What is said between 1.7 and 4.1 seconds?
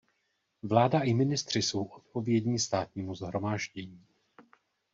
odpovědní Státnímu shromáždění.